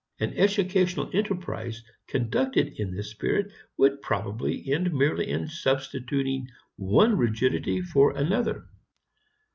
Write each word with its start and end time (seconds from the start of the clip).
An 0.19 0.33
educational 0.33 1.11
enterprise 1.13 1.83
conducted 2.07 2.69
in 2.79 2.89
this 2.95 3.11
spirit 3.11 3.51
would 3.77 4.01
probably 4.01 4.67
end 4.73 4.91
merely 4.91 5.29
in 5.29 5.47
substituting 5.47 6.47
one 6.75 7.15
rigidity 7.15 7.83
for 7.83 8.17
another. 8.17 8.65